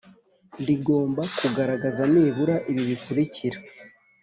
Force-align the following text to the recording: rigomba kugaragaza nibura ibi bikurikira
rigomba 0.67 1.21
kugaragaza 1.37 2.01
nibura 2.11 2.55
ibi 2.71 2.81
bikurikira 2.89 3.57